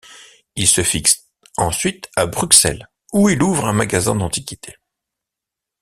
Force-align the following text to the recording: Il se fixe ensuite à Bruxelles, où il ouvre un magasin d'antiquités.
Il 0.55 0.67
se 0.67 0.81
fixe 0.81 1.27
ensuite 1.57 2.09
à 2.15 2.25
Bruxelles, 2.25 2.89
où 3.13 3.29
il 3.29 3.43
ouvre 3.43 3.67
un 3.67 3.73
magasin 3.73 4.15
d'antiquités. 4.15 4.77